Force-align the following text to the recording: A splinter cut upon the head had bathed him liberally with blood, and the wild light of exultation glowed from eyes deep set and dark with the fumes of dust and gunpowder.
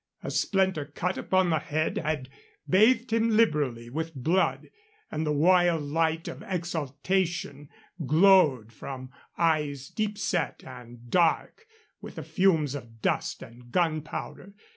A 0.23 0.31
splinter 0.31 0.83
cut 0.85 1.15
upon 1.15 1.51
the 1.51 1.59
head 1.59 1.99
had 1.99 2.27
bathed 2.67 3.13
him 3.13 3.29
liberally 3.37 3.87
with 3.87 4.15
blood, 4.15 4.71
and 5.11 5.27
the 5.27 5.31
wild 5.31 5.83
light 5.83 6.27
of 6.27 6.41
exultation 6.41 7.69
glowed 8.07 8.73
from 8.73 9.11
eyes 9.37 9.89
deep 9.89 10.17
set 10.17 10.63
and 10.63 11.11
dark 11.11 11.67
with 12.01 12.15
the 12.15 12.23
fumes 12.23 12.73
of 12.73 12.99
dust 13.03 13.43
and 13.43 13.71
gunpowder. 13.71 14.55